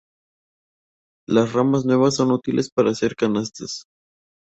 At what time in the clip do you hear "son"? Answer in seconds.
2.15-2.31